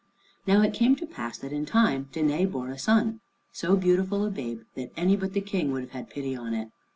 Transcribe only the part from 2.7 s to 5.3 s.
a son, so beautiful a babe that any